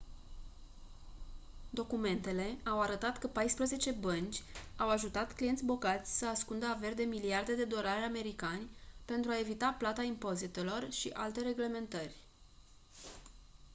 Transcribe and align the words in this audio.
documentele 1.69 2.57
au 2.65 2.81
arătat 2.81 3.19
că 3.19 3.27
paisprezece 3.27 3.91
bănci 3.91 4.41
au 4.77 4.89
ajutat 4.89 5.33
clienți 5.35 5.63
bogați 5.65 6.17
să 6.17 6.27
ascundă 6.27 6.65
averi 6.65 6.95
de 6.95 7.03
miliarde 7.03 7.55
de 7.55 7.63
dolari 7.63 8.03
americani 8.05 8.69
pentru 9.05 9.31
a 9.31 9.39
evita 9.39 9.75
plata 9.77 10.01
impozitelor 10.01 10.91
și 10.91 11.09
alte 11.13 11.41
reglementări 11.41 12.13